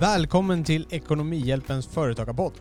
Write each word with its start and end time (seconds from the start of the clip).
Välkommen 0.00 0.64
till 0.64 0.86
Ekonomihjälpens 0.90 1.86
företagarpodd. 1.86 2.52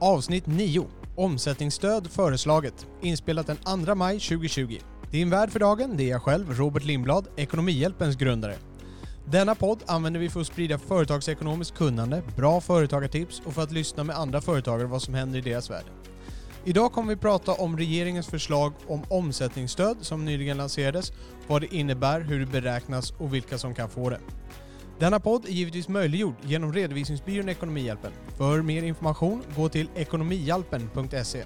Avsnitt 0.00 0.46
9. 0.46 0.86
Omsättningsstöd 1.16 2.10
föreslaget. 2.10 2.86
Inspelat 3.02 3.46
den 3.46 3.86
2 3.86 3.94
maj 3.94 4.20
2020. 4.20 4.78
Din 5.10 5.30
värd 5.30 5.50
för 5.50 5.60
dagen, 5.60 5.96
det 5.96 6.04
är 6.04 6.10
jag 6.10 6.22
själv, 6.22 6.52
Robert 6.52 6.84
Lindblad, 6.84 7.28
Ekonomihjälpens 7.36 8.16
grundare. 8.16 8.54
Denna 9.26 9.54
podd 9.54 9.82
använder 9.86 10.20
vi 10.20 10.30
för 10.30 10.40
att 10.40 10.46
sprida 10.46 10.78
företagsekonomiskt 10.78 11.76
kunnande, 11.76 12.22
bra 12.36 12.60
företagartips 12.60 13.42
och 13.46 13.52
för 13.52 13.62
att 13.62 13.72
lyssna 13.72 14.04
med 14.04 14.16
andra 14.16 14.40
företagare 14.40 14.86
vad 14.86 15.02
som 15.02 15.14
händer 15.14 15.38
i 15.38 15.42
deras 15.42 15.70
värld. 15.70 15.86
Idag 16.64 16.92
kommer 16.92 17.14
vi 17.14 17.20
prata 17.20 17.52
om 17.52 17.78
regeringens 17.78 18.26
förslag 18.26 18.72
om 18.88 19.02
omsättningsstöd 19.08 19.96
som 20.00 20.24
nyligen 20.24 20.56
lanserades, 20.56 21.12
vad 21.46 21.62
det 21.62 21.74
innebär, 21.74 22.20
hur 22.20 22.40
det 22.40 22.46
beräknas 22.46 23.10
och 23.10 23.34
vilka 23.34 23.58
som 23.58 23.74
kan 23.74 23.90
få 23.90 24.10
det. 24.10 24.20
Denna 24.98 25.20
podd 25.20 25.44
är 25.44 25.50
givetvis 25.50 25.88
möjliggjord 25.88 26.34
genom 26.42 26.72
redovisningsbyrån 26.72 27.48
Ekonomihjälpen. 27.48 28.12
För 28.36 28.62
mer 28.62 28.82
information, 28.82 29.42
gå 29.56 29.68
till 29.68 29.88
ekonomihjälpen.se. 29.94 31.44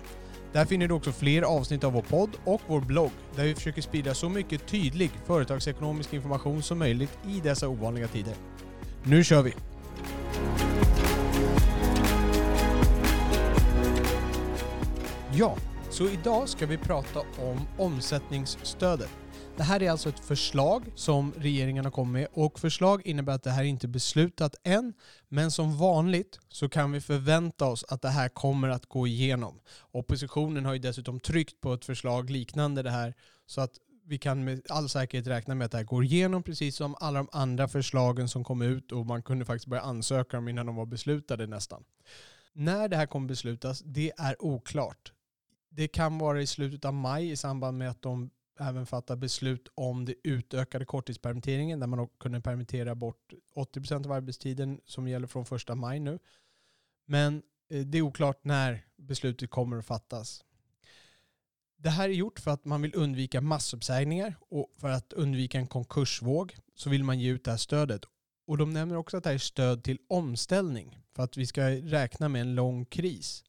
Där 0.53 0.65
finner 0.65 0.89
du 0.89 0.95
också 0.95 1.13
fler 1.13 1.43
avsnitt 1.43 1.85
av 1.85 1.93
vår 1.93 2.03
podd 2.03 2.31
och 2.45 2.61
vår 2.67 2.81
blogg 2.81 3.11
där 3.37 3.45
vi 3.45 3.55
försöker 3.55 3.83
sprida 3.83 4.15
så 4.15 4.29
mycket 4.29 4.67
tydlig 4.67 5.11
företagsekonomisk 5.27 6.15
information 6.15 6.63
som 6.63 6.79
möjligt 6.79 7.19
i 7.29 7.41
dessa 7.41 7.69
ovanliga 7.69 8.09
tider. 8.09 8.35
Nu 9.03 9.25
kör 9.25 9.43
vi! 9.43 9.55
Ja, 15.33 15.57
så 15.91 16.09
idag 16.09 16.49
ska 16.49 16.67
vi 16.67 16.79
prata 16.79 17.21
om 17.21 17.61
omsättningsstödet. 17.79 19.11
Det 19.59 19.65
här 19.65 19.83
är 19.83 19.91
alltså 19.91 20.09
ett 20.09 20.21
förslag 20.21 20.93
som 20.95 21.33
regeringen 21.37 21.85
har 21.85 21.93
kommit 21.93 22.13
med 22.13 22.29
och 22.33 22.59
förslag 22.59 23.07
innebär 23.07 23.33
att 23.33 23.43
det 23.43 23.51
här 23.51 23.65
inte 23.65 23.87
är 23.87 23.89
beslutat 23.89 24.55
än. 24.65 24.95
Men 25.29 25.51
som 25.51 25.79
vanligt 25.79 26.41
så 26.49 26.69
kan 26.69 26.93
vi 26.93 27.01
förvänta 27.01 27.67
oss 27.67 27.85
att 27.89 28.03
det 28.03 28.09
här 28.09 28.29
kommer 28.29 28.69
att 28.69 28.87
gå 28.87 29.07
igenom. 29.07 29.61
Oppositionen 29.91 30.65
har 30.65 30.73
ju 30.73 30.79
dessutom 30.79 31.21
tryckt 31.21 31.61
på 31.61 31.73
ett 31.73 31.85
förslag 31.85 32.31
liknande 32.31 32.83
det 32.83 32.91
här 32.91 33.15
så 33.47 33.61
att 33.61 33.73
vi 34.05 34.19
kan 34.19 34.45
med 34.45 34.63
all 34.69 34.89
säkerhet 34.89 35.27
räkna 35.27 35.55
med 35.55 35.65
att 35.65 35.71
det 35.71 35.79
här 35.79 35.85
går 35.85 36.05
igenom 36.05 36.43
precis 36.43 36.77
som 36.77 36.95
alla 37.01 37.19
de 37.19 37.29
andra 37.33 37.69
förslagen 37.69 38.29
som 38.29 38.45
kom 38.45 38.63
ut 38.63 38.93
och 38.93 39.07
man 39.07 39.23
kunde 39.23 39.45
faktiskt 39.45 39.69
börja 39.69 39.83
ansöka 39.83 40.37
dem 40.37 40.49
innan 40.49 40.67
de 40.67 40.77
var 40.77 40.87
beslutade 40.87 41.47
nästan. 41.47 41.85
När 42.53 42.89
det 42.89 42.97
här 42.97 43.07
kommer 43.07 43.29
beslutas, 43.29 43.83
det 43.85 44.13
är 44.17 44.45
oklart. 44.45 45.13
Det 45.71 45.89
kan 45.89 46.19
vara 46.19 46.43
i 46.43 46.47
slutet 46.47 46.85
av 46.85 46.95
maj 46.95 47.31
i 47.31 47.37
samband 47.37 47.79
med 47.79 47.91
att 47.91 48.03
de 48.03 48.31
även 48.61 48.87
fatta 48.87 49.17
beslut 49.17 49.69
om 49.75 50.05
det 50.05 50.15
utökade 50.25 50.85
korttidspermitteringen 50.85 51.81
där 51.81 51.87
man 51.87 52.09
kunde 52.09 52.41
permittera 52.41 52.95
bort 52.95 53.33
80% 53.55 54.07
av 54.07 54.13
arbetstiden 54.13 54.81
som 54.85 55.09
gäller 55.09 55.27
från 55.27 55.47
första 55.47 55.75
maj 55.75 56.01
nu. 56.01 56.19
Men 57.07 57.43
eh, 57.71 57.87
det 57.87 57.99
är 57.99 58.03
oklart 58.03 58.45
när 58.45 58.85
beslutet 58.97 59.51
kommer 59.51 59.77
att 59.79 59.87
fattas. 59.87 60.45
Det 61.77 61.91
här 61.91 62.09
är 62.09 62.13
gjort 62.13 62.41
för 62.41 62.51
att 62.51 62.65
man 62.65 62.83
vill 62.83 62.95
undvika 62.95 63.41
massuppsägningar 63.41 64.35
och 64.49 64.73
för 64.77 64.89
att 64.89 65.13
undvika 65.13 65.59
en 65.59 65.67
konkursvåg 65.67 66.57
så 66.75 66.91
vill 66.91 67.05
man 67.05 67.21
ge 67.21 67.31
ut 67.31 67.45
det 67.45 67.51
här 67.51 67.59
stödet. 67.59 68.05
Och 68.47 68.59
de 68.59 68.73
nämner 68.73 68.97
också 68.97 69.17
att 69.17 69.23
det 69.25 69.31
här 69.31 69.35
är 69.35 69.39
stöd 69.39 69.85
till 69.85 69.99
omställning 70.09 70.99
för 71.15 71.23
att 71.23 71.37
vi 71.37 71.47
ska 71.47 71.71
räkna 71.71 72.29
med 72.29 72.41
en 72.41 72.55
lång 72.55 72.85
kris. 72.85 73.45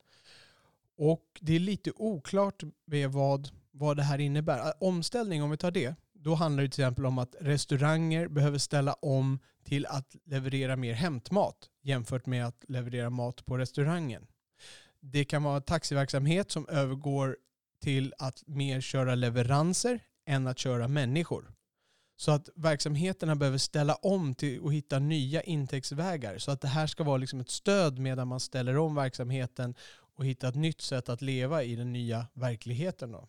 Och 0.98 1.40
det 1.42 1.56
är 1.56 1.60
lite 1.60 1.92
oklart 1.96 2.64
med 2.86 3.12
vad 3.12 3.50
vad 3.80 3.98
det 3.98 4.04
här 4.04 4.20
innebär. 4.20 4.74
Omställning, 4.84 5.44
om 5.44 5.52
vi 5.52 5.58
tar 5.58 5.72
det, 5.72 5.96
då 6.14 6.36
handlar 6.36 6.64
det 6.64 6.70
till 6.70 6.82
exempel 6.82 7.06
om 7.06 7.18
att 7.18 7.36
restauranger 7.40 8.28
behöver 8.28 8.58
ställa 8.58 8.94
om 8.94 9.40
till 9.64 9.86
att 9.86 10.16
leverera 10.26 10.76
mer 10.76 10.94
hämtmat 10.94 11.56
jämfört 11.84 12.26
med 12.26 12.46
att 12.46 12.66
leverera 12.68 13.10
mat 13.10 13.46
på 13.46 13.58
restaurangen. 13.58 14.28
Det 15.00 15.26
kan 15.26 15.44
vara 15.44 15.62
taxiverksamhet 15.62 16.52
som 16.52 16.68
övergår 16.70 17.38
till 17.82 18.14
att 18.18 18.44
mer 18.48 18.82
köra 18.82 19.16
leveranser 19.16 20.00
än 20.28 20.48
att 20.48 20.60
köra 20.60 20.88
människor. 20.88 21.54
Så 22.18 22.32
att 22.32 22.50
verksamheterna 22.56 23.36
behöver 23.36 23.58
ställa 23.58 23.96
om 23.96 24.36
till 24.36 24.60
och 24.60 24.74
hitta 24.74 25.00
nya 25.00 25.42
intäktsvägar. 25.42 26.38
Så 26.38 26.52
att 26.52 26.62
det 26.62 26.68
här 26.68 26.88
ska 26.88 27.04
vara 27.04 27.18
liksom 27.18 27.40
ett 27.40 27.50
stöd 27.50 28.00
medan 28.00 28.28
man 28.28 28.40
ställer 28.40 28.78
om 28.78 28.96
verksamheten 28.96 29.76
och 30.16 30.26
hittar 30.26 30.50
ett 30.50 30.56
nytt 30.56 30.82
sätt 30.82 31.10
att 31.10 31.22
leva 31.22 31.64
i 31.64 31.76
den 31.76 31.94
nya 31.94 32.28
verkligheten. 32.34 33.12
Då. 33.12 33.28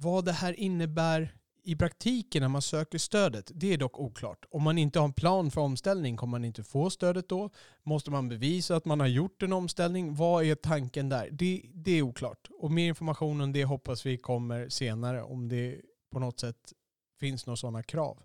Vad 0.00 0.24
det 0.24 0.32
här 0.32 0.60
innebär 0.60 1.34
i 1.64 1.76
praktiken 1.76 2.42
när 2.42 2.48
man 2.48 2.62
söker 2.62 2.98
stödet, 2.98 3.50
det 3.54 3.72
är 3.72 3.78
dock 3.78 3.98
oklart. 3.98 4.44
Om 4.50 4.62
man 4.62 4.78
inte 4.78 4.98
har 4.98 5.04
en 5.04 5.12
plan 5.12 5.50
för 5.50 5.60
omställning 5.60 6.16
kommer 6.16 6.30
man 6.30 6.44
inte 6.44 6.64
få 6.64 6.90
stödet 6.90 7.28
då. 7.28 7.50
Måste 7.82 8.10
man 8.10 8.28
bevisa 8.28 8.76
att 8.76 8.84
man 8.84 9.00
har 9.00 9.06
gjort 9.06 9.42
en 9.42 9.52
omställning? 9.52 10.14
Vad 10.14 10.44
är 10.44 10.54
tanken 10.54 11.08
där? 11.08 11.28
Det, 11.32 11.62
det 11.74 11.92
är 11.92 12.02
oklart. 12.02 12.48
Och 12.58 12.70
mer 12.70 12.88
information 12.88 13.40
om 13.40 13.52
det 13.52 13.64
hoppas 13.64 14.06
vi 14.06 14.18
kommer 14.18 14.68
senare 14.68 15.22
om 15.22 15.48
det 15.48 15.80
på 16.10 16.18
något 16.18 16.40
sätt 16.40 16.72
finns 17.20 17.46
några 17.46 17.56
sådana 17.56 17.82
krav. 17.82 18.22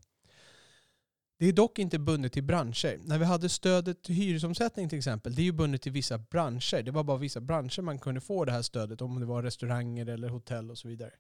Det 1.44 1.50
är 1.50 1.54
dock 1.54 1.80
inte 1.80 2.00
bundet 2.00 2.34
till 2.34 2.44
branscher. 2.44 3.00
När 3.04 3.18
vi 3.18 3.26
hade 3.26 3.50
stödet 3.50 4.04
till 4.04 4.16
hyresomsättning 4.16 4.90
till 4.90 4.98
exempel, 4.98 5.36
det 5.36 5.42
är 5.42 5.44
ju 5.44 5.52
bundet 5.52 5.81
till 5.81 5.92
vissa 5.92 6.18
branscher. 6.18 6.84
Det 6.84 6.92
var 6.92 7.04
bara 7.04 7.18
vissa 7.18 7.42
branscher 7.42 7.81
man 7.81 8.00
kunde 8.00 8.22
få 8.22 8.46
det 8.46 8.52
här 8.52 8.62
stödet, 8.62 9.02
om 9.02 9.20
det 9.20 9.26
var 9.26 9.44
restauranger 9.44 10.06
eller 10.06 10.30
hotell 10.30 10.72
och 10.72 10.78
så 10.78 10.88
vidare. 10.88 11.12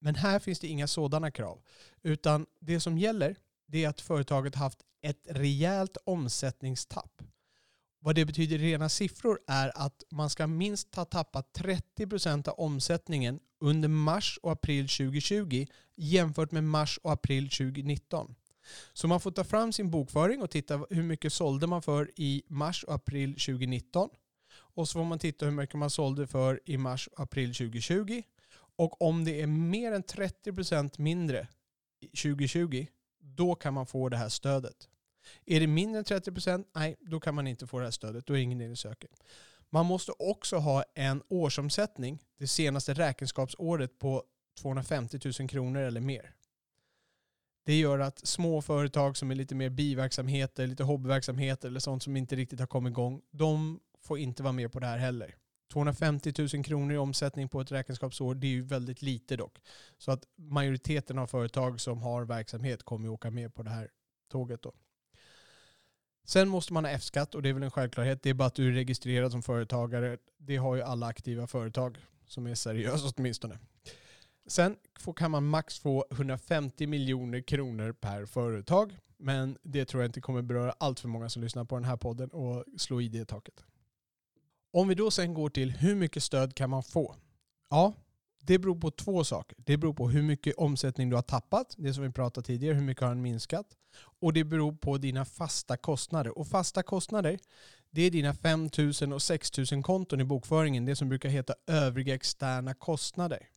Men 0.00 0.14
här 0.14 0.38
finns 0.38 0.60
det 0.60 0.68
inga 0.68 0.86
sådana 0.86 1.30
krav. 1.30 1.58
Utan 2.02 2.46
det 2.60 2.80
som 2.80 2.98
gäller, 2.98 3.36
det 3.66 3.84
är 3.84 3.88
att 3.88 4.00
företaget 4.00 4.54
haft 4.54 4.78
ett 5.02 5.26
rejält 5.28 5.96
omsättningstapp. 6.04 7.22
Vad 8.00 8.14
det 8.14 8.24
betyder 8.24 8.56
i 8.56 8.72
rena 8.72 8.88
siffror 8.88 9.38
är 9.46 9.72
att 9.74 10.02
man 10.10 10.30
ska 10.30 10.46
minst 10.46 10.94
ha 10.94 11.04
tappat 11.04 11.58
30% 11.58 12.48
av 12.48 12.54
omsättningen 12.60 13.40
under 13.60 13.88
mars 13.88 14.38
och 14.42 14.52
april 14.52 14.88
2020 14.88 15.66
jämfört 15.96 16.50
med 16.52 16.64
mars 16.64 16.98
och 17.02 17.12
april 17.12 17.50
2019. 17.50 18.34
Så 18.92 19.08
man 19.08 19.20
får 19.20 19.30
ta 19.30 19.44
fram 19.44 19.72
sin 19.72 19.90
bokföring 19.90 20.42
och 20.42 20.50
titta 20.50 20.86
hur 20.90 21.02
mycket 21.02 21.32
sålde 21.32 21.66
man 21.66 21.82
för 21.82 22.10
i 22.16 22.42
mars 22.48 22.84
och 22.84 22.94
april 22.94 23.32
2019. 23.32 24.10
Och 24.54 24.88
så 24.88 24.92
får 24.92 25.04
man 25.04 25.18
titta 25.18 25.44
hur 25.44 25.52
mycket 25.52 25.74
man 25.74 25.90
sålde 25.90 26.26
för 26.26 26.60
i 26.64 26.78
mars 26.78 27.06
och 27.06 27.20
april 27.20 27.54
2020. 27.54 28.22
Och 28.76 29.02
om 29.02 29.24
det 29.24 29.40
är 29.40 29.46
mer 29.46 29.92
än 29.92 30.02
30% 30.02 31.00
mindre 31.00 31.48
2020, 32.22 32.86
då 33.20 33.54
kan 33.54 33.74
man 33.74 33.86
få 33.86 34.08
det 34.08 34.16
här 34.16 34.28
stödet. 34.28 34.88
Är 35.46 35.60
det 35.60 35.66
mindre 35.66 35.98
än 35.98 36.04
30%, 36.04 36.64
nej, 36.74 36.96
då 37.00 37.20
kan 37.20 37.34
man 37.34 37.46
inte 37.46 37.66
få 37.66 37.78
det 37.78 37.84
här 37.84 37.90
stödet. 37.90 38.26
Då 38.26 38.32
är 38.32 38.36
det 38.36 38.42
ingen 38.42 38.60
idé 38.60 38.72
att 38.72 38.78
söka. 38.78 39.06
Man 39.70 39.86
måste 39.86 40.12
också 40.18 40.56
ha 40.56 40.84
en 40.94 41.22
årsomsättning 41.28 42.18
det 42.38 42.48
senaste 42.48 42.94
räkenskapsåret 42.94 43.98
på 43.98 44.24
250 44.60 45.18
000 45.40 45.48
kronor 45.48 45.80
eller 45.80 46.00
mer. 46.00 46.34
Det 47.64 47.78
gör 47.78 47.98
att 47.98 48.26
små 48.26 48.62
företag 48.62 49.16
som 49.16 49.30
är 49.30 49.34
lite 49.34 49.54
mer 49.54 49.70
biverksamheter, 49.70 50.66
lite 50.66 50.84
hobbyverksamheter 50.84 51.68
eller 51.68 51.80
sånt 51.80 52.02
som 52.02 52.16
inte 52.16 52.36
riktigt 52.36 52.60
har 52.60 52.66
kommit 52.66 52.90
igång, 52.90 53.20
de 53.30 53.80
får 54.00 54.18
inte 54.18 54.42
vara 54.42 54.52
med 54.52 54.72
på 54.72 54.80
det 54.80 54.86
här 54.86 54.98
heller. 54.98 55.34
250 55.72 56.32
000 56.54 56.64
kronor 56.64 56.94
i 56.94 56.98
omsättning 56.98 57.48
på 57.48 57.60
ett 57.60 57.72
räkenskapsår, 57.72 58.34
det 58.34 58.46
är 58.46 58.50
ju 58.50 58.62
väldigt 58.62 59.02
lite 59.02 59.36
dock. 59.36 59.58
Så 59.98 60.12
att 60.12 60.24
majoriteten 60.36 61.18
av 61.18 61.26
företag 61.26 61.80
som 61.80 62.02
har 62.02 62.24
verksamhet 62.24 62.82
kommer 62.82 63.04
ju 63.04 63.10
åka 63.10 63.30
med 63.30 63.54
på 63.54 63.62
det 63.62 63.70
här 63.70 63.90
tåget 64.30 64.62
då. 64.62 64.72
Sen 66.24 66.48
måste 66.48 66.72
man 66.72 66.84
ha 66.84 66.90
F-skatt 66.90 67.34
och 67.34 67.42
det 67.42 67.48
är 67.48 67.52
väl 67.52 67.62
en 67.62 67.70
självklarhet. 67.70 68.22
Det 68.22 68.30
är 68.30 68.34
bara 68.34 68.46
att 68.46 68.54
du 68.54 68.68
är 68.68 68.72
registrerad 68.72 69.32
som 69.32 69.42
företagare. 69.42 70.18
Det 70.38 70.56
har 70.56 70.76
ju 70.76 70.82
alla 70.82 71.06
aktiva 71.06 71.46
företag 71.46 71.98
som 72.26 72.46
är 72.46 72.54
seriösa 72.54 73.12
åtminstone. 73.16 73.58
Sen 74.46 74.76
kan 75.16 75.30
man 75.30 75.46
max 75.46 75.78
få 75.78 76.04
150 76.10 76.86
miljoner 76.86 77.40
kronor 77.40 77.92
per 77.92 78.26
företag. 78.26 78.96
Men 79.16 79.58
det 79.62 79.84
tror 79.84 80.02
jag 80.02 80.08
inte 80.08 80.20
kommer 80.20 80.42
beröra 80.42 80.74
allt 80.78 81.00
för 81.00 81.08
många 81.08 81.28
som 81.28 81.42
lyssnar 81.42 81.64
på 81.64 81.74
den 81.74 81.84
här 81.84 81.96
podden 81.96 82.30
och 82.30 82.64
slå 82.78 83.00
i 83.00 83.08
det 83.08 83.24
taket. 83.24 83.64
Om 84.72 84.88
vi 84.88 84.94
då 84.94 85.10
sen 85.10 85.34
går 85.34 85.50
till 85.50 85.70
hur 85.70 85.94
mycket 85.94 86.22
stöd 86.22 86.54
kan 86.54 86.70
man 86.70 86.82
få? 86.82 87.16
Ja, 87.70 87.92
det 88.40 88.58
beror 88.58 88.80
på 88.80 88.90
två 88.90 89.24
saker. 89.24 89.58
Det 89.60 89.76
beror 89.76 89.94
på 89.94 90.08
hur 90.08 90.22
mycket 90.22 90.54
omsättning 90.56 91.10
du 91.10 91.16
har 91.16 91.22
tappat, 91.22 91.74
det 91.78 91.94
som 91.94 92.02
vi 92.02 92.10
pratade 92.10 92.46
tidigare, 92.46 92.74
hur 92.74 92.82
mycket 92.82 93.02
har 93.02 93.08
den 93.08 93.22
minskat? 93.22 93.66
Och 94.20 94.32
det 94.32 94.44
beror 94.44 94.72
på 94.72 94.98
dina 94.98 95.24
fasta 95.24 95.76
kostnader. 95.76 96.38
Och 96.38 96.46
fasta 96.46 96.82
kostnader, 96.82 97.38
det 97.90 98.02
är 98.02 98.10
dina 98.10 98.34
5 98.34 98.70
000 99.02 99.12
och 99.12 99.22
6 99.22 99.72
000 99.72 99.82
konton 99.82 100.20
i 100.20 100.24
bokföringen, 100.24 100.84
det 100.84 100.96
som 100.96 101.08
brukar 101.08 101.28
heta 101.28 101.54
övriga 101.66 102.14
externa 102.14 102.74
kostnader 102.74 103.48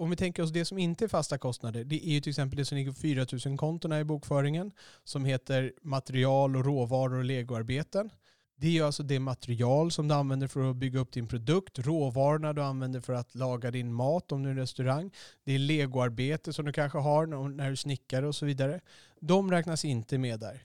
om 0.00 0.10
vi 0.10 0.16
tänker 0.16 0.42
oss 0.42 0.50
det 0.50 0.64
som 0.64 0.78
inte 0.78 1.04
är 1.04 1.08
fasta 1.08 1.38
kostnader, 1.38 1.84
det 1.84 2.08
är 2.08 2.12
ju 2.12 2.20
till 2.20 2.30
exempel 2.30 2.56
det 2.56 2.64
som 2.64 2.78
ligger 2.78 2.92
på 2.92 2.98
4 2.98 3.26
000 3.46 3.58
kontona 3.58 4.00
i 4.00 4.04
bokföringen 4.04 4.72
som 5.04 5.24
heter 5.24 5.72
material 5.82 6.56
och 6.56 6.64
råvaror 6.64 7.18
och 7.18 7.24
legoarbeten. 7.24 8.10
Det 8.56 8.78
är 8.78 8.82
alltså 8.82 9.02
det 9.02 9.18
material 9.18 9.90
som 9.90 10.08
du 10.08 10.14
använder 10.14 10.46
för 10.46 10.70
att 10.70 10.76
bygga 10.76 11.00
upp 11.00 11.12
din 11.12 11.28
produkt, 11.28 11.78
råvarorna 11.78 12.52
du 12.52 12.62
använder 12.62 13.00
för 13.00 13.12
att 13.12 13.34
laga 13.34 13.70
din 13.70 13.92
mat 13.92 14.32
om 14.32 14.42
du 14.42 14.48
är 14.48 14.52
en 14.52 14.58
restaurang. 14.58 15.10
Det 15.44 15.52
är 15.52 15.58
legoarbete 15.58 16.52
som 16.52 16.64
du 16.64 16.72
kanske 16.72 16.98
har 16.98 17.26
när 17.48 17.70
du 17.70 17.76
snickar 17.76 18.22
och 18.22 18.34
så 18.34 18.46
vidare. 18.46 18.80
De 19.20 19.50
räknas 19.50 19.84
inte 19.84 20.18
med 20.18 20.40
där. 20.40 20.62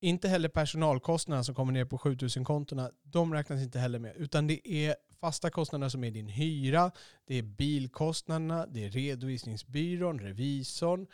Inte 0.00 0.28
heller 0.28 0.48
personalkostnaderna 0.48 1.44
som 1.44 1.54
kommer 1.54 1.72
ner 1.72 1.84
på 1.84 1.98
7000-kontona, 1.98 2.90
de 3.02 3.34
räknas 3.34 3.62
inte 3.62 3.78
heller 3.78 3.98
med. 3.98 4.16
Utan 4.16 4.46
det 4.46 4.68
är 4.68 4.96
fasta 5.20 5.50
kostnader 5.50 5.88
som 5.88 6.04
är 6.04 6.10
din 6.10 6.28
hyra, 6.28 6.90
det 7.26 7.34
är 7.34 7.42
bilkostnaderna, 7.42 8.66
det 8.66 8.84
är 8.84 8.90
redovisningsbyrån, 8.90 10.20
revisorn. 10.20 11.06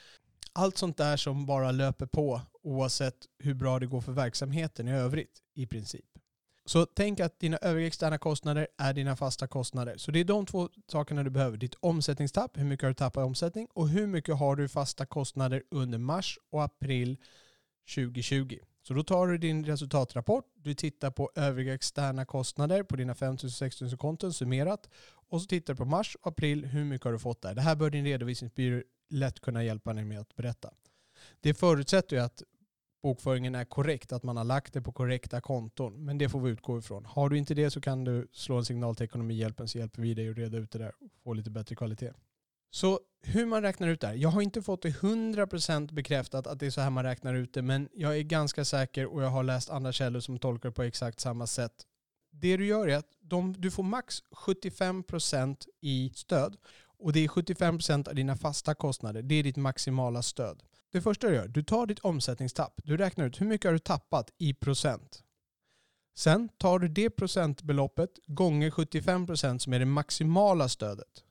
Allt 0.53 0.79
sånt 0.79 0.97
där 0.97 1.17
som 1.17 1.47
bara 1.47 1.71
löper 1.71 2.07
på 2.07 2.41
oavsett 2.63 3.17
hur 3.39 3.55
bra 3.55 3.79
det 3.79 3.87
går 3.87 4.01
för 4.01 4.13
verksamheten 4.13 4.89
i 4.89 4.93
övrigt 4.93 5.43
i 5.55 5.67
princip. 5.67 6.05
Så 6.65 6.87
tänk 6.87 7.21
att 7.21 7.41
dina 7.41 7.57
övriga 7.57 7.87
externa 7.87 8.19
kostnader 8.19 8.69
är 8.79 8.93
dina 8.93 9.17
fasta 9.17 9.47
kostnader. 9.47 9.97
Så 9.97 10.11
det 10.11 10.21
är 10.21 10.25
de 10.25 10.47
två 10.47 10.69
sakerna 10.87 11.23
du 11.23 11.31
behöver. 11.31 11.57
Ditt 11.57 11.75
omsättningstapp, 11.81 12.59
hur 12.59 12.65
mycket 12.65 12.85
har 12.85 12.89
du 12.89 12.95
tappat 12.95 13.23
i 13.23 13.25
omsättning 13.25 13.69
och 13.75 13.89
hur 13.89 14.07
mycket 14.07 14.39
har 14.39 14.57
du 14.57 14.69
fasta 14.69 15.07
kostnader 15.07 15.63
under 15.71 15.99
mars 15.99 16.39
och 16.51 16.65
april 16.65 17.17
2020. 17.95 18.59
Så 18.89 18.95
då 18.95 19.03
tar 19.03 19.27
du 19.27 19.39
din 19.39 19.65
resultatrapport, 19.65 20.45
du 20.55 20.75
tittar 20.75 21.11
på 21.11 21.31
övriga 21.35 21.75
externa 21.75 22.25
kostnader 22.25 22.83
på 22.83 22.97
dina 22.97 23.15
5000-6000 23.15 23.97
konton 23.97 24.33
summerat 24.33 24.91
och 25.29 25.43
så 25.43 25.49
tittar 25.49 25.75
du 25.75 25.79
på 25.79 25.85
mars 25.85 26.17
och 26.21 26.27
april, 26.27 26.65
hur 26.65 26.85
mycket 26.85 27.05
har 27.05 27.13
du 27.13 27.19
fått 27.19 27.43
där? 27.43 27.55
Det 27.55 27.61
här 27.61 27.77
bör 27.77 27.91
din 27.91 28.05
redovisningsbyrå 28.05 28.83
lätt 29.11 29.41
kunna 29.41 29.65
hjälpa 29.65 29.93
dig 29.93 30.05
med 30.05 30.21
att 30.21 30.37
berätta. 30.37 30.71
Det 31.41 31.55
förutsätter 31.55 32.17
ju 32.17 32.23
att 32.23 32.43
bokföringen 33.03 33.55
är 33.55 33.65
korrekt, 33.65 34.13
att 34.13 34.23
man 34.23 34.37
har 34.37 34.45
lagt 34.45 34.73
det 34.73 34.83
på 34.83 34.93
korrekta 34.93 35.41
konton. 35.41 36.05
Men 36.05 36.19
det 36.19 36.29
får 36.29 36.41
vi 36.41 36.51
utgå 36.51 36.79
ifrån. 36.79 37.05
Har 37.05 37.29
du 37.29 37.39
inte 37.39 37.55
det 37.55 37.71
så 37.71 37.81
kan 37.81 38.05
du 38.05 38.29
slå 38.33 38.57
en 38.57 38.65
signal 38.65 38.97
till 38.97 39.05
Ekonomihjälpen 39.05 39.69
så 39.69 39.79
hjälper 39.79 40.03
vi 40.03 40.15
dig 40.15 40.31
att 40.31 40.37
reda 40.37 40.59
ut 40.59 40.71
det 40.71 40.79
där 40.79 40.93
och 41.01 41.11
få 41.25 41.33
lite 41.33 41.51
bättre 41.51 41.77
kvalitet. 41.77 42.13
Så 42.71 43.01
hur 43.23 43.47
man 43.47 43.63
räknar 43.63 43.89
ut 43.89 44.01
det 44.01 44.07
här. 44.07 44.15
Jag 44.15 44.29
har 44.29 44.43
inte 44.43 44.63
fått 44.63 44.83
det 44.83 44.89
100% 44.89 45.93
bekräftat 45.93 46.47
att 46.47 46.61
det 46.61 46.67
är 46.67 46.71
så 46.71 46.81
här 46.81 46.91
man 46.91 47.05
räknar 47.05 47.35
ut 47.35 47.55
det, 47.55 47.63
men 47.63 47.89
jag 47.95 48.19
är 48.19 48.23
ganska 48.23 48.65
säker 48.65 49.07
och 49.07 49.23
jag 49.23 49.29
har 49.29 49.43
läst 49.43 49.71
andra 49.71 49.93
källor 49.93 50.21
som 50.21 50.39
tolkar 50.39 50.69
det 50.69 50.75
på 50.75 50.83
exakt 50.83 51.21
samma 51.21 51.47
sätt. 51.47 51.73
Det 52.31 52.57
du 52.57 52.67
gör 52.67 52.89
är 52.89 52.97
att 52.97 53.11
de, 53.21 53.55
du 53.59 53.71
får 53.71 53.83
max 53.83 54.23
75% 54.31 55.57
i 55.81 56.13
stöd 56.15 56.57
och 56.99 57.13
det 57.13 57.25
är 57.25 57.29
75% 57.29 58.09
av 58.09 58.15
dina 58.15 58.37
fasta 58.37 58.75
kostnader. 58.75 59.23
Det 59.23 59.35
är 59.35 59.43
ditt 59.43 59.57
maximala 59.57 60.23
stöd. 60.23 60.63
Det 60.93 61.01
första 61.01 61.29
du 61.29 61.35
gör, 61.35 61.49
du 61.49 61.63
tar 61.63 61.87
ditt 61.87 61.99
omsättningstapp. 61.99 62.81
Du 62.85 62.97
räknar 62.97 63.27
ut 63.27 63.41
hur 63.41 63.47
mycket 63.47 63.69
har 63.69 63.73
du 63.73 63.79
tappat 63.79 64.31
i 64.39 64.55
procent. 64.55 65.23
Sen 66.17 66.49
tar 66.49 66.79
du 66.79 66.89
det 66.89 67.11
procentbeloppet 67.11 68.11
gånger 68.27 68.71
75% 68.71 69.59
som 69.59 69.73
är 69.73 69.79
det 69.79 69.85
maximala 69.85 70.69
stödet. 70.69 71.25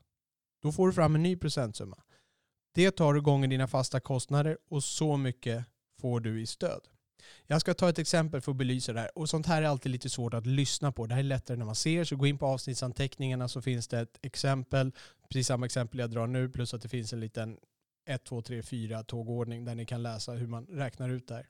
Då 0.66 0.72
får 0.72 0.88
du 0.88 0.94
fram 0.94 1.16
en 1.16 1.24
ny 1.24 1.36
procentsumma. 1.36 1.98
Det 2.74 2.92
tar 2.92 3.14
du 3.14 3.22
gånger 3.22 3.48
dina 3.48 3.68
fasta 3.68 4.00
kostnader 4.00 4.58
och 4.70 4.84
så 4.84 5.18
mycket 5.18 5.66
får 6.02 6.20
du 6.20 6.42
i 6.42 6.46
stöd. 6.46 6.82
Jag 7.48 7.62
ska 7.62 7.74
ta 7.74 7.90
ett 7.90 8.00
exempel 8.00 8.42
för 8.42 8.52
att 8.52 8.58
belysa 8.58 8.94
det 8.94 9.00
här. 9.00 9.18
Och 9.18 9.30
sånt 9.30 9.46
här 9.46 9.62
är 9.62 9.68
alltid 9.68 9.92
lite 9.92 10.10
svårt 10.10 10.34
att 10.34 10.46
lyssna 10.46 10.92
på. 10.92 11.06
Det 11.06 11.14
här 11.14 11.20
är 11.20 11.24
lättare 11.24 11.58
när 11.58 11.66
man 11.66 11.76
ser. 11.76 12.04
Så 12.04 12.16
gå 12.16 12.28
in 12.28 12.38
på 12.38 12.46
avsnittsanteckningarna 12.46 13.48
så 13.48 13.62
finns 13.62 13.88
det 13.88 14.00
ett 14.00 14.20
exempel. 14.22 14.92
Precis 15.30 15.48
samma 15.48 15.66
exempel 15.66 16.00
jag 16.00 16.12
drar 16.12 16.28
nu. 16.28 16.50
Plus 16.50 16.74
att 16.74 16.82
det 16.82 16.90
finns 16.90 17.14
en 17.14 17.20
liten 17.20 17.58
1, 18.06 18.24
2, 18.24 18.42
3, 18.42 18.64
4 18.64 19.04
tågordning 19.04 19.66
där 19.66 19.76
ni 19.76 19.86
kan 19.86 20.04
läsa 20.04 20.32
hur 20.32 20.48
man 20.48 20.66
räknar 20.66 21.10
ut 21.10 21.28
det 21.28 21.36
här. 21.36 21.50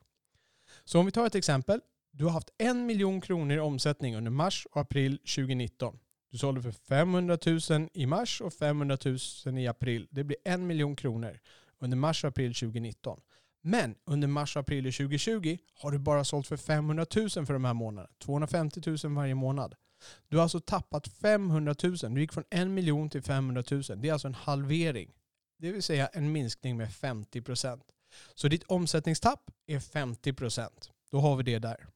Så 0.86 1.00
om 1.00 1.06
vi 1.06 1.12
tar 1.12 1.28
ett 1.28 1.36
exempel. 1.36 1.82
Du 2.12 2.24
har 2.24 2.32
haft 2.32 2.50
en 2.58 2.86
miljon 2.86 3.22
kronor 3.22 3.58
i 3.58 3.60
omsättning 3.60 4.16
under 4.16 4.32
mars 4.32 4.68
och 4.72 4.82
april 4.82 5.18
2019. 5.18 6.00
Du 6.36 6.40
sålde 6.40 6.62
för 6.62 6.72
500 6.72 7.38
000 7.70 7.90
i 7.94 8.06
mars 8.06 8.42
och 8.42 8.54
500 8.54 8.98
000 9.46 9.58
i 9.58 9.68
april. 9.68 10.08
Det 10.12 10.24
blir 10.24 10.38
en 10.44 10.68
miljon 10.68 10.96
kronor 10.96 11.40
under 11.80 11.98
mars 11.98 12.24
och 12.24 12.28
april 12.28 12.54
2019. 12.54 13.20
Men 13.62 13.96
under 14.06 14.28
mars 14.28 14.56
och 14.56 14.60
april 14.60 14.84
2020 14.84 15.58
har 15.74 15.92
du 15.92 15.98
bara 15.98 16.24
sålt 16.24 16.48
för 16.48 16.58
500 16.58 17.06
000 17.16 17.30
för 17.30 17.54
de 17.54 17.66
här 17.66 17.74
månaderna. 17.74 18.14
250 18.20 18.82
000 19.04 19.16
varje 19.16 19.36
månad. 19.36 19.76
Du 20.28 20.38
har 20.38 20.44
alltså 20.44 20.60
tappat 20.60 21.08
500 21.08 21.76
000. 21.84 21.96
Du 21.96 22.22
gick 22.22 22.34
från 22.34 22.44
en 22.50 22.74
miljon 22.74 23.10
till 23.10 23.22
500 23.22 23.64
000. 23.72 23.82
Det 23.82 24.10
är 24.10 24.14
alltså 24.14 24.28
en 24.28 24.34
halvering. 24.34 25.12
Det 25.58 25.72
vill 25.72 25.84
säga 25.84 26.08
en 26.08 26.32
minskning 26.32 26.78
med 26.78 26.94
50 26.94 27.42
procent. 27.42 27.84
Så 28.34 28.48
ditt 28.48 28.64
omsättningstapp 28.64 29.52
är 29.68 29.80
50 29.80 30.34
procent. 30.34 30.92
Då 31.12 31.20
har 31.20 31.36
vi 31.36 31.44
det 31.44 31.60
där. 31.60 31.88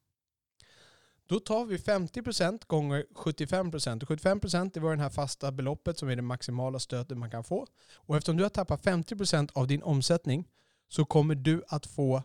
Då 1.30 1.40
tar 1.40 1.66
vi 1.66 1.78
50% 1.78 2.68
gånger 2.68 3.06
75%. 3.16 4.04
Och 4.04 4.10
75% 4.10 4.72
det 4.74 4.80
var 4.80 4.96
det 4.96 5.02
här 5.02 5.10
fasta 5.10 5.52
beloppet 5.52 5.98
som 5.98 6.10
är 6.10 6.16
det 6.16 6.22
maximala 6.22 6.80
stödet 6.80 7.18
man 7.18 7.31
kan 7.31 7.44
få. 7.44 7.68
Och 7.96 8.18
eftersom 8.18 8.38
du 8.38 8.44
har 8.44 8.50
tappat 8.50 8.84
50% 8.84 9.50
av 9.54 9.68
din 9.68 9.84
omsättning 9.84 10.48
så 10.88 11.06
kommer 11.06 11.36
du 11.36 11.64
att 11.68 11.86
få 11.86 12.24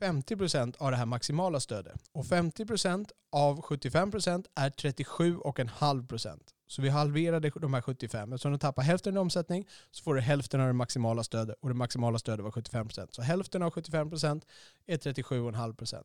50% 0.00 0.76
av 0.78 0.90
det 0.90 0.96
här 0.96 1.06
maximala 1.06 1.60
stödet. 1.60 2.00
Och 2.12 2.24
50% 2.24 3.08
av 3.32 3.60
75% 3.60 4.46
är 4.54 4.70
37,5%. 4.70 6.40
Så 6.66 6.82
vi 6.82 6.88
halverade 6.88 7.50
de 7.50 7.74
här 7.74 7.82
75. 7.82 8.32
Eftersom 8.32 8.52
du 8.52 8.58
tappar 8.58 8.82
hälften 8.82 9.16
i 9.16 9.18
omsättning 9.18 9.68
så 9.90 10.02
får 10.02 10.14
du 10.14 10.20
hälften 10.20 10.60
av 10.60 10.66
det 10.66 10.72
maximala 10.72 11.24
stödet. 11.24 11.56
Och 11.60 11.68
det 11.68 11.74
maximala 11.74 12.18
stödet 12.18 12.44
var 12.44 12.50
75%. 12.50 13.08
Så 13.10 13.22
hälften 13.22 13.62
av 13.62 13.72
75% 13.72 14.42
är 14.86 14.96
37,5% 14.96 16.04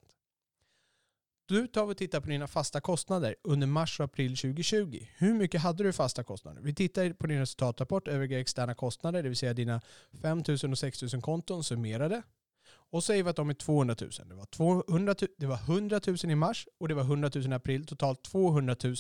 nu 1.51 1.67
tar 1.67 1.85
vi 1.85 1.93
och 1.93 1.97
tittar 1.97 2.21
på 2.21 2.27
dina 2.27 2.47
fasta 2.47 2.81
kostnader 2.81 3.35
under 3.43 3.67
mars 3.67 3.99
och 3.99 4.03
april 4.03 4.37
2020. 4.37 4.99
Hur 5.17 5.33
mycket 5.33 5.61
hade 5.61 5.83
du 5.83 5.89
i 5.89 5.93
fasta 5.93 6.23
kostnader? 6.23 6.61
Vi 6.61 6.75
tittar 6.75 7.13
på 7.13 7.27
din 7.27 7.39
resultatrapport, 7.39 8.07
övriga 8.07 8.39
externa 8.39 8.75
kostnader, 8.75 9.23
det 9.23 9.29
vill 9.29 9.37
säga 9.37 9.53
dina 9.53 9.81
5 10.21 10.43
000 10.63 10.71
och 10.71 10.77
6 10.77 11.13
000 11.13 11.21
konton 11.21 11.63
summerade. 11.63 12.21
Och 12.91 13.03
säger 13.03 13.23
vi 13.23 13.29
att 13.29 13.35
de 13.35 13.49
är 13.49 13.53
200 13.53 13.95
000. 14.01 14.09
Det 14.25 14.35
var, 14.35 14.45
200 14.45 15.15
000, 15.21 15.29
det 15.37 15.45
var 15.45 15.57
100 15.57 16.01
000 16.07 16.17
i 16.23 16.35
mars 16.35 16.67
och 16.79 16.87
det 16.87 16.93
var 16.93 17.03
100 17.03 17.31
000 17.35 17.51
i 17.51 17.53
april. 17.53 17.85
Totalt 17.85 18.23
200 18.23 18.75
000. 18.83 18.95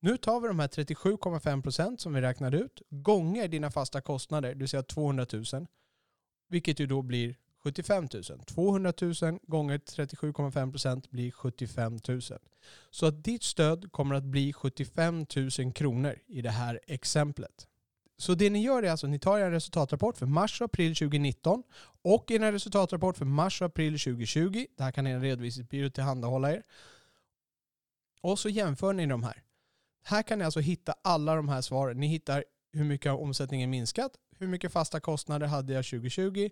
Nu 0.00 0.16
tar 0.16 0.40
vi 0.40 0.48
de 0.48 0.58
här 0.58 0.68
37,5 0.68 1.62
procent 1.62 2.00
som 2.00 2.14
vi 2.14 2.20
räknade 2.20 2.58
ut 2.58 2.82
gånger 2.90 3.48
dina 3.48 3.70
fasta 3.70 4.00
kostnader, 4.00 4.48
det 4.48 4.58
vill 4.58 4.68
säga 4.68 4.82
200 4.82 5.26
000. 5.32 5.66
Vilket 6.48 6.80
ju 6.80 6.86
då 6.86 7.02
blir 7.02 7.36
75 7.62 8.08
000. 8.12 8.22
200 8.46 8.92
000 9.00 9.14
gånger 9.42 9.78
37,5 9.78 10.70
procent 10.70 11.10
blir 11.10 11.30
75 11.30 11.98
000. 12.08 12.20
Så 12.90 13.06
att 13.06 13.24
ditt 13.24 13.42
stöd 13.42 13.92
kommer 13.92 14.14
att 14.14 14.24
bli 14.24 14.52
75 14.52 15.26
000 15.58 15.72
kronor 15.72 16.18
i 16.26 16.42
det 16.42 16.50
här 16.50 16.80
exemplet. 16.86 17.68
Så 18.16 18.34
det 18.34 18.50
ni 18.50 18.62
gör 18.62 18.82
är 18.82 18.90
alltså 18.90 19.06
att 19.06 19.10
ni 19.10 19.18
tar 19.18 19.38
er 19.38 19.50
resultatrapport 19.50 20.18
för 20.18 20.26
mars 20.26 20.60
och 20.60 20.64
april 20.64 20.96
2019 20.96 21.62
och 22.02 22.30
er 22.30 22.52
resultatrapport 22.52 23.16
för 23.16 23.24
mars 23.24 23.62
och 23.62 23.66
april 23.66 23.92
2020. 23.92 24.66
Det 24.76 24.82
här 24.82 24.92
kan 24.92 25.06
er 25.06 25.20
redovisningsbyrå 25.20 25.90
tillhandahålla 25.90 26.52
er. 26.52 26.62
Och 28.20 28.38
så 28.38 28.48
jämför 28.48 28.92
ni 28.92 29.06
de 29.06 29.22
här. 29.22 29.42
Här 30.04 30.22
kan 30.22 30.38
ni 30.38 30.44
alltså 30.44 30.60
hitta 30.60 30.94
alla 31.04 31.34
de 31.34 31.48
här 31.48 31.60
svaren. 31.60 32.00
Ni 32.00 32.06
hittar 32.06 32.44
hur 32.72 32.84
mycket 32.84 33.12
har 33.12 33.18
omsättningen 33.18 33.70
minskat, 33.70 34.12
hur 34.38 34.46
mycket 34.46 34.72
fasta 34.72 35.00
kostnader 35.00 35.46
hade 35.46 35.72
jag 35.72 35.84
2020 35.84 36.50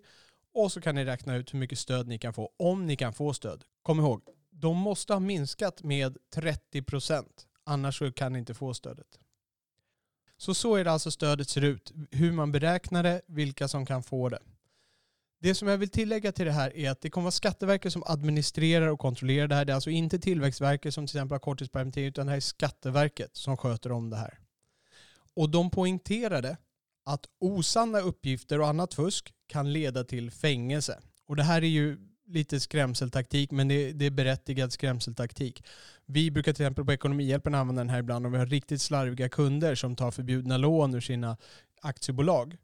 och 0.53 0.71
så 0.71 0.81
kan 0.81 0.95
ni 0.95 1.05
räkna 1.05 1.35
ut 1.35 1.53
hur 1.53 1.59
mycket 1.59 1.79
stöd 1.79 2.07
ni 2.07 2.17
kan 2.17 2.33
få, 2.33 2.51
om 2.57 2.85
ni 2.85 2.95
kan 2.95 3.13
få 3.13 3.33
stöd. 3.33 3.63
Kom 3.81 3.99
ihåg, 3.99 4.21
de 4.49 4.77
måste 4.77 5.13
ha 5.13 5.19
minskat 5.19 5.83
med 5.83 6.17
30 6.33 6.81
procent. 6.81 7.47
Annars 7.63 7.97
så 7.97 8.11
kan 8.11 8.33
ni 8.33 8.39
inte 8.39 8.53
få 8.53 8.73
stödet. 8.73 9.19
Så 10.37 10.53
så 10.53 10.75
är 10.75 10.83
det 10.83 10.91
alltså 10.91 11.11
stödet 11.11 11.49
ser 11.49 11.61
ut. 11.61 11.93
Hur 12.11 12.31
man 12.31 12.51
beräknar 12.51 13.03
det, 13.03 13.21
vilka 13.27 13.67
som 13.67 13.85
kan 13.85 14.03
få 14.03 14.29
det. 14.29 14.39
Det 15.39 15.55
som 15.55 15.67
jag 15.67 15.77
vill 15.77 15.89
tillägga 15.89 16.31
till 16.31 16.45
det 16.45 16.51
här 16.51 16.77
är 16.77 16.91
att 16.91 17.01
det 17.01 17.09
kommer 17.09 17.23
vara 17.23 17.31
Skatteverket 17.31 17.93
som 17.93 18.03
administrerar 18.05 18.87
och 18.87 18.99
kontrollerar 18.99 19.47
det 19.47 19.55
här. 19.55 19.65
Det 19.65 19.71
är 19.71 19.75
alltså 19.75 19.89
inte 19.89 20.19
Tillväxtverket 20.19 20.93
som 20.93 21.07
till 21.07 21.17
exempel 21.17 21.33
har 21.35 21.39
korttidspermittering 21.39 22.07
utan 22.07 22.25
det 22.25 22.31
här 22.31 22.37
är 22.37 22.41
Skatteverket 22.41 23.35
som 23.35 23.57
sköter 23.57 23.91
om 23.91 24.09
det 24.09 24.17
här. 24.17 24.39
Och 25.33 25.49
de 25.49 25.69
poängterade 25.69 26.57
att 27.03 27.25
osanna 27.39 27.99
uppgifter 27.99 28.59
och 28.59 28.67
annat 28.67 28.93
fusk 28.93 29.33
kan 29.47 29.73
leda 29.73 30.03
till 30.03 30.31
fängelse. 30.31 30.99
Och 31.27 31.35
det 31.35 31.43
här 31.43 31.61
är 31.61 31.67
ju 31.67 31.97
lite 32.27 32.59
skrämseltaktik, 32.59 33.51
men 33.51 33.67
det, 33.67 33.91
det 33.91 34.05
är 34.05 34.11
berättigad 34.11 34.73
skrämseltaktik. 34.73 35.63
Vi 36.05 36.31
brukar 36.31 36.53
till 36.53 36.63
exempel 36.63 36.85
på 36.85 36.93
Ekonomihjälpen 36.93 37.55
använda 37.55 37.79
den 37.79 37.89
här 37.89 37.99
ibland 37.99 38.25
om 38.25 38.31
vi 38.31 38.37
har 38.37 38.45
riktigt 38.45 38.81
slarviga 38.81 39.29
kunder 39.29 39.75
som 39.75 39.95
tar 39.95 40.11
förbjudna 40.11 40.57
lån 40.57 40.93
ur 40.93 41.01
sina 41.01 41.37
aktiebolag. 41.81 42.57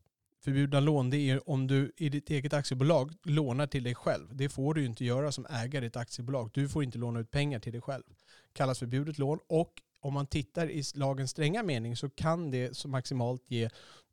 Förbjudna 0.43 0.79
lån 0.79 1.09
det 1.09 1.17
är 1.17 1.49
om 1.49 1.67
du 1.67 1.91
i 1.97 2.09
ditt 2.09 2.29
eget 2.29 2.53
aktiebolag 2.53 3.13
lånar 3.23 3.67
till 3.67 3.83
dig 3.83 3.95
själv. 3.95 4.27
Det 4.31 4.49
får 4.49 4.73
du 4.73 4.85
inte 4.85 5.05
göra 5.05 5.31
som 5.31 5.45
ägare 5.45 5.85
i 5.85 5.87
ett 5.87 5.95
aktiebolag. 5.95 6.49
Du 6.53 6.69
får 6.69 6.83
inte 6.83 6.97
låna 6.97 7.19
ut 7.19 7.31
pengar 7.31 7.59
till 7.59 7.71
dig 7.71 7.81
själv. 7.81 8.03
Det 8.07 8.53
kallas 8.53 8.79
förbjudet 8.79 9.17
lån 9.17 9.39
och 9.47 9.73
om 9.99 10.13
man 10.13 10.27
tittar 10.27 10.71
i 10.71 10.83
lagens 10.95 11.31
stränga 11.31 11.63
mening 11.63 11.95
så 11.95 12.09
kan 12.09 12.51
det 12.51 12.85
maximalt 12.85 13.51
ge 13.51 13.69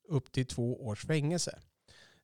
upp 0.09 0.33
till 0.33 0.47
två 0.47 0.87
års 0.87 1.07
fängelse. 1.07 1.59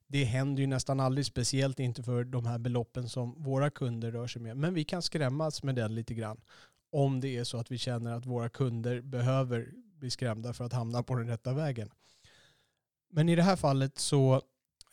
Det 0.07 0.23
händer 0.23 0.61
ju 0.61 0.67
nästan 0.67 0.99
aldrig, 0.99 1.25
speciellt 1.25 1.79
inte 1.79 2.03
för 2.03 2.23
de 2.23 2.45
här 2.45 2.57
beloppen 2.59 3.09
som 3.09 3.43
våra 3.43 3.69
kunder 3.69 4.11
rör 4.11 4.27
sig 4.27 4.41
med. 4.41 4.57
Men 4.57 4.73
vi 4.73 4.83
kan 4.83 5.01
skrämmas 5.01 5.63
med 5.63 5.75
den 5.75 5.95
lite 5.95 6.13
grann. 6.13 6.41
Om 6.91 7.19
det 7.19 7.37
är 7.37 7.43
så 7.43 7.57
att 7.57 7.71
vi 7.71 7.77
känner 7.77 8.11
att 8.11 8.25
våra 8.25 8.49
kunder 8.49 9.01
behöver 9.01 9.71
bli 9.99 10.09
skrämda 10.09 10.53
för 10.53 10.65
att 10.65 10.73
hamna 10.73 11.03
på 11.03 11.15
den 11.15 11.27
rätta 11.27 11.53
vägen. 11.53 11.89
Men 13.09 13.29
i 13.29 13.35
det 13.35 13.43
här 13.43 13.55
fallet 13.55 13.97
så 13.97 14.41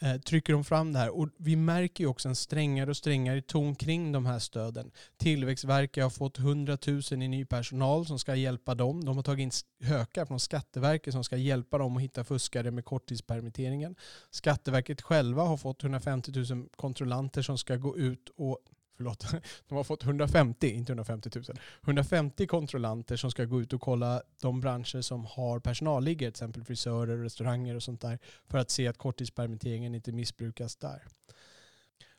Eh, 0.01 0.17
trycker 0.21 0.53
de 0.53 0.65
fram 0.65 0.93
det 0.93 0.99
här. 0.99 1.19
Och 1.19 1.29
vi 1.37 1.57
märker 1.57 2.05
ju 2.05 2.09
också 2.09 2.29
en 2.29 2.37
strängare 2.37 2.91
och 2.91 2.97
strängare 2.97 3.43
ton 3.43 3.75
kring 3.75 4.13
de 4.13 4.27
här 4.27 4.39
stöden. 4.39 4.91
Tillväxtverket 5.17 6.03
har 6.03 6.11
fått 6.11 6.39
100 6.39 6.79
000 6.87 7.03
i 7.11 7.29
ny 7.29 7.45
personal 7.45 8.07
som 8.07 8.19
ska 8.19 8.35
hjälpa 8.35 8.75
dem. 8.75 9.05
De 9.05 9.17
har 9.17 9.23
tagit 9.23 9.43
in 9.43 9.51
hökar 9.89 10.27
från 10.27 10.41
Skatteverket 10.41 11.15
som 11.15 11.25
ska 11.25 11.37
hjälpa 11.37 11.79
dem 11.79 11.97
att 11.97 12.03
hitta 12.03 12.25
fuskare 12.25 12.71
med 12.71 12.85
korttidspermitteringen. 12.85 13.97
Skatteverket 14.31 15.03
själva 15.03 15.43
har 15.43 15.57
fått 15.57 15.83
150 15.83 16.33
000 16.55 16.69
kontrollanter 16.77 17.43
som 17.43 17.59
ska 17.59 17.77
gå 17.77 17.97
ut 17.97 18.29
och 18.37 18.59
förlåt, 18.99 19.27
de 19.69 19.75
har 19.75 19.85
fått 19.85 20.03
150, 20.03 20.71
inte 20.71 20.93
150 20.93 21.31
000, 21.35 21.45
150 21.83 22.47
kontrollanter 22.47 23.17
som 23.17 23.31
ska 23.31 23.45
gå 23.45 23.61
ut 23.61 23.73
och 23.73 23.81
kolla 23.81 24.23
de 24.41 24.61
branscher 24.61 25.01
som 25.01 25.25
har 25.25 25.61
personalliggare, 25.61 26.31
till 26.31 26.39
exempel 26.39 26.65
frisörer, 26.65 27.23
restauranger 27.23 27.75
och 27.75 27.83
sånt 27.83 28.01
där, 28.01 28.19
för 28.47 28.59
att 28.59 28.71
se 28.71 28.87
att 28.87 28.99
korttidspermitteringen 28.99 29.95
inte 29.95 30.13
missbrukas 30.13 30.77
där. 30.77 31.03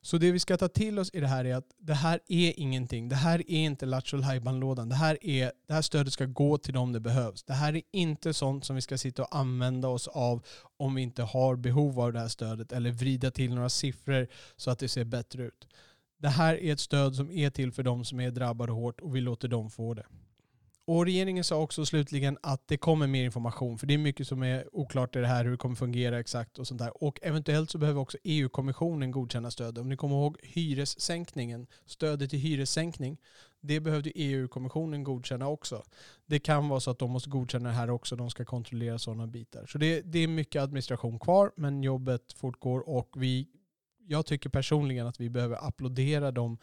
Så 0.02 0.18
det 0.18 0.32
vi 0.32 0.40
ska 0.40 0.58
ta 0.58 0.68
till 0.68 1.00
oss 1.00 1.10
i 1.14 1.20
det 1.20 1.28
här 1.28 1.46
är 1.46 1.56
att 1.56 1.76
det 1.78 1.94
här 1.94 2.20
är 2.28 2.60
ingenting. 2.60 3.10
Det 3.10 3.16
här 3.16 3.40
är 3.40 3.60
inte 3.66 3.86
Lattjo 3.86 4.18
lådan 4.52 4.90
det, 4.90 4.96
här 4.96 5.18
det 5.68 5.74
här 5.74 5.82
stödet 5.82 6.14
ska 6.14 6.26
gå 6.26 6.58
till 6.58 6.74
dem 6.74 6.94
det 6.94 7.00
behövs. 7.00 7.44
Det 7.44 7.54
här 7.54 7.76
är 7.76 7.82
inte 7.92 8.34
sånt 8.34 8.66
som 8.66 8.76
vi 8.76 8.82
ska 8.82 8.98
sitta 8.98 9.24
och 9.24 9.36
använda 9.36 9.88
oss 9.88 10.08
av 10.08 10.46
om 10.78 10.96
vi 10.96 11.02
inte 11.02 11.24
har 11.24 11.56
behov 11.56 12.00
av 12.00 12.14
det 12.14 12.20
här 12.20 12.28
stödet 12.28 12.72
eller 12.72 12.92
vrida 12.92 13.32
till 13.32 13.56
några 13.56 13.70
siffror 13.70 14.28
så 14.56 14.72
att 14.72 14.80
det 14.80 14.88
ser 14.88 15.06
bättre 15.06 15.44
ut. 15.44 15.68
Det 16.22 16.30
här 16.30 16.56
är 16.56 16.74
ett 16.74 16.80
stöd 16.80 17.16
som 17.16 17.32
är 17.32 17.50
till 17.50 17.72
för 17.72 17.84
de 17.84 18.06
som 18.06 18.20
är 18.20 18.32
drabbade 18.32 18.72
hårt 18.72 19.02
och 19.02 19.16
vi 19.16 19.22
låter 19.22 19.48
dem 19.48 19.70
få 19.70 19.94
det. 19.94 20.06
Och 20.92 21.06
regeringen 21.06 21.44
sa 21.44 21.62
också 21.62 21.86
slutligen 21.86 22.38
att 22.44 22.68
det 22.68 22.78
kommer 22.78 23.08
mer 23.08 23.24
information, 23.24 23.78
för 23.78 23.88
det 23.88 23.94
är 23.94 23.98
mycket 23.98 24.28
som 24.28 24.44
är 24.44 24.76
oklart 24.76 25.16
i 25.16 25.20
det 25.20 25.28
här, 25.28 25.44
hur 25.44 25.52
det 25.52 25.58
kommer 25.58 25.76
fungera 25.76 26.20
exakt 26.20 26.60
och 26.60 26.68
sånt 26.68 26.80
där. 26.80 27.04
Och 27.04 27.20
eventuellt 27.22 27.70
så 27.70 27.78
behöver 27.78 28.02
också 28.02 28.18
EU-kommissionen 28.24 29.12
godkänna 29.12 29.52
stödet. 29.52 29.78
Om 29.78 29.90
ni 29.90 29.98
kommer 29.98 30.16
ihåg 30.16 30.38
hyressänkningen, 30.44 31.68
stödet 31.86 32.30
till 32.30 32.40
hyressänkning, 32.40 33.18
det 33.62 33.80
behövde 33.80 34.12
EU-kommissionen 34.16 35.04
godkänna 35.04 35.48
också. 35.48 35.84
Det 36.26 36.40
kan 36.40 36.70
vara 36.70 36.80
så 36.80 36.92
att 36.92 37.00
de 37.00 37.12
måste 37.12 37.30
godkänna 37.30 37.70
det 37.70 37.76
här 37.76 37.90
också, 37.90 38.16
de 38.16 38.30
ska 38.30 38.46
kontrollera 38.46 39.00
sådana 39.00 39.28
bitar. 39.28 39.66
Så 39.66 39.78
det, 39.78 40.02
det 40.02 40.20
är 40.20 40.28
mycket 40.28 40.62
administration 40.62 41.20
kvar, 41.20 41.52
men 41.56 41.84
jobbet 41.84 42.34
fortgår 42.34 42.90
och 42.90 43.10
vi 43.16 43.48
jag 44.10 44.26
tycker 44.26 44.50
personligen 44.50 45.08
att 45.08 45.20
vi 45.20 45.30
behöver 45.30 45.68
applådera 45.68 46.32
de 46.32 46.58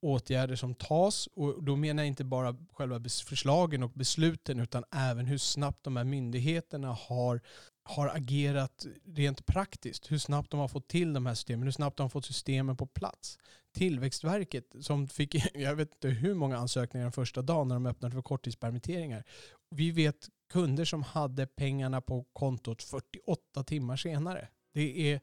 åtgärder 0.00 0.56
som 0.56 0.74
tas. 0.74 1.26
Och 1.26 1.64
då 1.64 1.76
menar 1.76 2.02
jag 2.02 2.08
inte 2.08 2.24
bara 2.24 2.56
själva 2.72 3.00
förslagen 3.26 3.82
och 3.82 3.90
besluten 3.90 4.60
utan 4.60 4.84
även 4.90 5.26
hur 5.26 5.38
snabbt 5.38 5.84
de 5.84 5.96
här 5.96 6.04
myndigheterna 6.04 6.96
har, 7.00 7.40
har 7.82 8.08
agerat 8.08 8.86
rent 9.04 9.46
praktiskt. 9.46 10.10
Hur 10.10 10.18
snabbt 10.18 10.50
de 10.50 10.60
har 10.60 10.68
fått 10.68 10.88
till 10.88 11.12
de 11.12 11.26
här 11.26 11.34
systemen, 11.34 11.64
hur 11.64 11.72
snabbt 11.72 11.96
de 11.96 12.02
har 12.02 12.08
fått 12.08 12.26
systemen 12.26 12.76
på 12.76 12.86
plats. 12.86 13.38
Tillväxtverket 13.74 14.74
som 14.80 15.08
fick, 15.08 15.34
jag 15.54 15.74
vet 15.74 15.92
inte 15.94 16.08
hur 16.08 16.34
många 16.34 16.56
ansökningar 16.56 17.04
den 17.04 17.12
första 17.12 17.42
dagen 17.42 17.68
när 17.68 17.74
de 17.74 17.86
öppnade 17.86 18.14
för 18.14 18.22
korttidspermitteringar. 18.22 19.24
Vi 19.70 19.90
vet 19.90 20.28
kunder 20.52 20.84
som 20.84 21.02
hade 21.02 21.46
pengarna 21.46 22.00
på 22.00 22.24
kontot 22.32 22.82
48 22.82 23.64
timmar 23.64 23.96
senare. 23.96 24.48
Det 24.72 25.12
är 25.12 25.20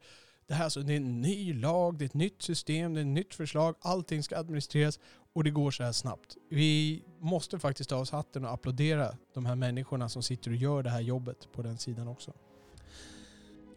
det 0.48 0.54
här 0.54 0.68
så, 0.68 0.80
det 0.80 0.92
är 0.92 0.96
en 0.96 1.20
ny 1.20 1.54
lag, 1.54 1.98
det 1.98 2.04
är 2.04 2.06
ett 2.06 2.14
nytt 2.14 2.42
system, 2.42 2.94
det 2.94 3.00
är 3.00 3.02
ett 3.02 3.08
nytt 3.08 3.34
förslag, 3.34 3.74
allting 3.80 4.22
ska 4.22 4.38
administreras 4.38 5.00
och 5.32 5.44
det 5.44 5.50
går 5.50 5.70
så 5.70 5.82
här 5.82 5.92
snabbt. 5.92 6.36
Vi 6.50 7.02
måste 7.20 7.58
faktiskt 7.58 7.90
ta 7.90 7.96
oss 7.96 8.10
hatten 8.10 8.44
och 8.44 8.52
applådera 8.52 9.16
de 9.34 9.46
här 9.46 9.54
människorna 9.54 10.08
som 10.08 10.22
sitter 10.22 10.50
och 10.50 10.56
gör 10.56 10.82
det 10.82 10.90
här 10.90 11.00
jobbet 11.00 11.48
på 11.52 11.62
den 11.62 11.78
sidan 11.78 12.08
också. 12.08 12.32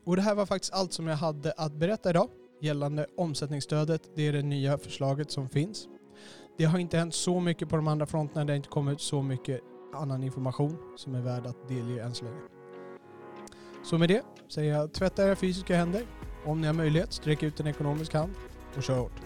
Och 0.04 0.16
det 0.16 0.22
här 0.22 0.36
var 0.36 0.46
faktiskt 0.46 0.74
allt 0.74 0.94
som 0.94 1.08
jag 1.08 1.18
hade 1.18 1.52
att 1.58 1.74
berätta 1.74 2.10
idag 2.10 2.30
gällande 2.62 3.08
omsättningsstödet. 3.18 4.10
Det 4.16 4.28
är 4.28 4.34
det 4.34 4.42
nya 4.42 4.78
förslaget 4.78 5.32
som 5.32 5.50
finns. 5.50 5.88
Det 6.58 6.66
har 6.66 6.80
inte 6.80 6.98
hänt 6.98 7.16
så 7.16 7.40
mycket 7.40 7.70
på 7.70 7.76
de 7.76 7.88
andra 7.88 8.06
fronterna. 8.06 8.46
Det 8.46 8.52
har 8.52 8.58
inte 8.58 8.70
kommit 8.70 9.02
så 9.02 9.22
mycket 9.22 9.62
annan 9.94 10.24
information 10.24 10.78
som 10.98 11.16
är 11.16 11.22
värd 11.22 11.46
att 11.46 11.68
delge 11.68 12.04
än 12.04 12.16
så 12.16 12.26
länge. 12.26 12.42
Så 13.84 13.98
med 13.98 14.10
det 14.10 14.24
säger 14.48 14.74
jag 14.74 14.94
tvätta 14.94 15.28
era 15.28 15.36
fysiska 15.36 15.76
händer, 15.76 16.06
om 16.46 16.62
ni 16.62 16.68
har 16.68 16.74
möjlighet, 16.74 17.14
sträck 17.14 17.44
ut 17.44 17.60
en 17.60 17.68
ekonomisk 17.68 18.14
hand 18.14 18.34
och 18.78 18.84
kör 18.84 18.98
hårt. 18.98 19.22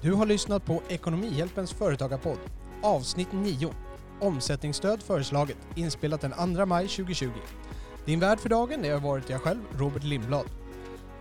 Du 0.00 0.12
har 0.12 0.26
lyssnat 0.26 0.64
på 0.64 0.82
Ekonomihjälpens 0.88 1.72
företagarpodd, 1.72 2.38
avsnitt 2.82 3.32
9. 3.32 3.72
Omsättningsstöd 4.20 5.02
föreslaget, 5.02 5.56
inspelat 5.74 6.20
den 6.20 6.56
2 6.56 6.66
maj 6.66 6.88
2020. 6.88 7.30
Din 8.04 8.20
värd 8.20 8.40
för 8.40 8.48
dagen 8.48 8.84
har 8.84 9.00
varit 9.00 9.30
jag 9.30 9.42
själv, 9.42 9.60
Robert 9.76 10.04
Lindblad. 10.04 10.46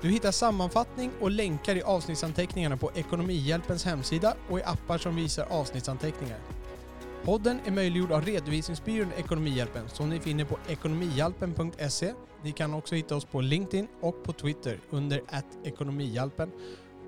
Du 0.02 0.10
hittar 0.10 0.32
sammanfattning 0.32 1.12
och 1.22 1.32
länkar 1.32 1.76
i 1.76 1.82
avsnittsanteckningarna 1.82 2.78
på 2.78 2.92
Ekonomihjälpens 2.96 3.86
hemsida 3.86 4.34
och 4.50 4.60
i 4.60 4.64
appar 4.64 4.98
som 4.98 5.16
visar 5.16 5.46
avsnittsanteckningar. 5.50 6.38
Podden 7.28 7.60
är 7.66 7.72
möjliggjord 7.72 8.12
av 8.12 8.26
redovisningsbyrån 8.26 9.12
Ekonomihjälpen 9.18 9.90
som 9.90 10.10
ni 10.10 10.20
finner 10.20 10.46
på 10.46 10.58
ekonomihjälpen.se. 10.68 12.14
Ni 12.44 12.52
kan 12.52 12.74
också 12.74 12.96
hitta 12.96 13.16
oss 13.16 13.26
på 13.26 13.42
LinkedIn 13.42 13.88
och 14.02 14.24
på 14.24 14.34
Twitter 14.34 14.80
under 14.90 15.22
ekonomihjälpen 15.64 16.52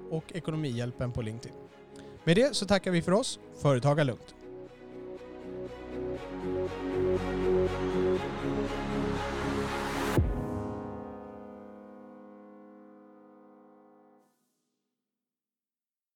och 0.09 0.23
Ekonomihjälpen 0.33 1.11
på 1.11 1.21
LinkedIn. 1.21 1.57
Med 2.23 2.35
det 2.35 2.55
så 2.55 2.65
tackar 2.65 2.91
vi 2.91 3.01
för 3.01 3.11
oss. 3.11 3.39
Företaga 3.61 4.03
lugnt! 4.03 4.35